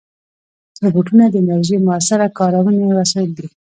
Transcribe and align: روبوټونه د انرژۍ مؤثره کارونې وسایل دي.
روبوټونه 0.83 1.25
د 1.29 1.35
انرژۍ 1.41 1.77
مؤثره 1.87 2.27
کارونې 2.37 2.83
وسایل 2.99 3.31
دي. 3.37 3.47